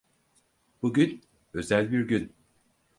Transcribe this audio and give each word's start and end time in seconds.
Bugün 0.81 1.21
özel 1.53 1.91
bir 1.91 2.01
gün. 2.07 2.33